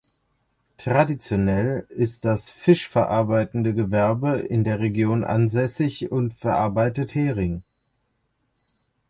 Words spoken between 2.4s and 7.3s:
Fisch verarbeitende Gewerbe in der Region ansässig und verarbeitet